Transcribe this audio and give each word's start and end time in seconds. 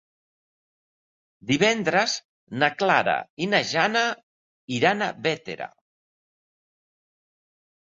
Divendres 1.51 2.15
na 2.63 2.71
Clara 2.79 3.15
i 3.47 3.49
na 3.53 3.61
Jana 3.73 4.03
iran 4.81 5.07
a 5.11 5.13
Bétera. 5.29 5.71